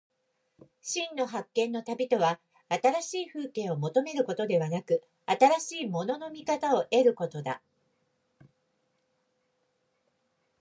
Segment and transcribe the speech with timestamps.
[0.81, 7.61] 真の発見の旅とは、新しい風景を求めることでなく、新しいものの見方を得ることだ。